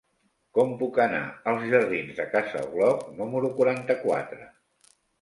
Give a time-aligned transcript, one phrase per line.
[0.59, 1.19] Com puc anar
[1.53, 4.53] als jardins de Casa Bloc número quaranta-quatre?